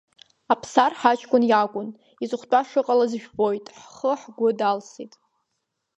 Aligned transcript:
Аԥсар 0.53 0.91
ҳаҷкәын 0.99 1.43
иакәын, 1.47 1.89
иҵыхәтәа 2.23 2.61
шыҟалаз 2.67 3.11
жәбоит, 3.21 3.65
ҳхы-ҳгәы 3.79 4.49
далсит. 4.59 5.13